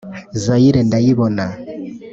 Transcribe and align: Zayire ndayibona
Zayire 0.43 0.79
ndayibona 0.87 1.45